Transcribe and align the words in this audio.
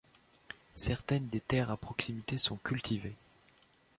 Certaines 0.73 1.27
des 1.27 1.39
terres 1.41 1.69
à 1.69 1.77
proximité 1.77 2.39
sont 2.39 2.57
cultivées. 2.57 3.15